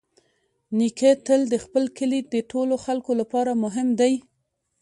[0.77, 4.13] نیکه تل د خپل کلي د ټولو خلکو لپاره مهم دی.